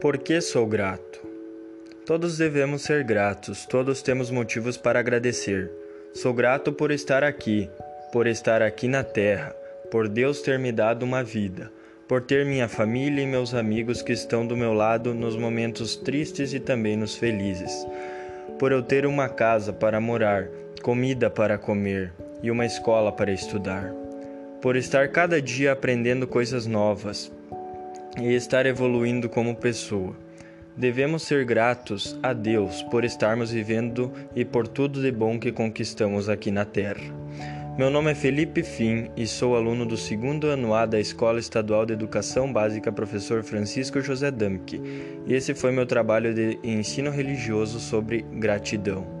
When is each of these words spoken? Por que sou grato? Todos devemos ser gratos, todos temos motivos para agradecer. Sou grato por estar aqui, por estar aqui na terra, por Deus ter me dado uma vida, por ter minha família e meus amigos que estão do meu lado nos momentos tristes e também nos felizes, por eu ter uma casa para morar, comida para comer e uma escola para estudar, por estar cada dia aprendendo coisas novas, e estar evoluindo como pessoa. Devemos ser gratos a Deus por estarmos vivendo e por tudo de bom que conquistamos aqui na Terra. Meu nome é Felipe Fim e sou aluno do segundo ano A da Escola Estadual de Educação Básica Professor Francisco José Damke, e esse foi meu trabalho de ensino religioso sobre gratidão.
Por 0.00 0.16
que 0.16 0.40
sou 0.40 0.64
grato? 0.64 1.26
Todos 2.06 2.38
devemos 2.38 2.82
ser 2.82 3.02
gratos, 3.02 3.66
todos 3.66 4.00
temos 4.00 4.30
motivos 4.30 4.76
para 4.76 5.00
agradecer. 5.00 5.72
Sou 6.14 6.32
grato 6.32 6.72
por 6.72 6.92
estar 6.92 7.24
aqui, 7.24 7.68
por 8.12 8.28
estar 8.28 8.62
aqui 8.62 8.86
na 8.86 9.02
terra, 9.02 9.50
por 9.90 10.06
Deus 10.08 10.40
ter 10.40 10.56
me 10.56 10.70
dado 10.70 11.02
uma 11.02 11.24
vida, 11.24 11.72
por 12.06 12.22
ter 12.22 12.46
minha 12.46 12.68
família 12.68 13.22
e 13.22 13.26
meus 13.26 13.54
amigos 13.54 14.00
que 14.00 14.12
estão 14.12 14.46
do 14.46 14.56
meu 14.56 14.72
lado 14.72 15.12
nos 15.12 15.34
momentos 15.34 15.96
tristes 15.96 16.54
e 16.54 16.60
também 16.60 16.96
nos 16.96 17.16
felizes, 17.16 17.84
por 18.56 18.70
eu 18.70 18.84
ter 18.84 19.04
uma 19.04 19.28
casa 19.28 19.72
para 19.72 20.00
morar, 20.00 20.48
comida 20.80 21.28
para 21.28 21.58
comer 21.58 22.12
e 22.40 22.52
uma 22.52 22.64
escola 22.64 23.10
para 23.10 23.32
estudar, 23.32 23.92
por 24.62 24.76
estar 24.76 25.08
cada 25.08 25.42
dia 25.42 25.72
aprendendo 25.72 26.24
coisas 26.24 26.66
novas, 26.66 27.32
e 28.16 28.32
estar 28.34 28.66
evoluindo 28.66 29.28
como 29.28 29.56
pessoa. 29.56 30.16
Devemos 30.76 31.24
ser 31.24 31.44
gratos 31.44 32.16
a 32.22 32.32
Deus 32.32 32.82
por 32.84 33.04
estarmos 33.04 33.50
vivendo 33.50 34.12
e 34.34 34.44
por 34.44 34.68
tudo 34.68 35.02
de 35.02 35.10
bom 35.10 35.38
que 35.38 35.50
conquistamos 35.50 36.28
aqui 36.28 36.52
na 36.52 36.64
Terra. 36.64 37.12
Meu 37.76 37.90
nome 37.90 38.10
é 38.10 38.14
Felipe 38.14 38.62
Fim 38.62 39.08
e 39.16 39.26
sou 39.26 39.56
aluno 39.56 39.86
do 39.86 39.96
segundo 39.96 40.46
ano 40.46 40.74
A 40.74 40.86
da 40.86 40.98
Escola 40.98 41.38
Estadual 41.38 41.86
de 41.86 41.92
Educação 41.92 42.52
Básica 42.52 42.90
Professor 42.90 43.42
Francisco 43.42 44.00
José 44.00 44.30
Damke, 44.30 44.80
e 45.26 45.34
esse 45.34 45.54
foi 45.54 45.70
meu 45.70 45.86
trabalho 45.86 46.34
de 46.34 46.58
ensino 46.64 47.10
religioso 47.10 47.78
sobre 47.78 48.24
gratidão. 48.32 49.17